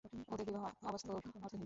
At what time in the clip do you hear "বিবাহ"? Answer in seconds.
0.47-0.63